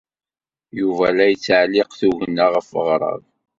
[0.79, 3.23] Yuba la yettɛelliq tugna ɣef weɣrab.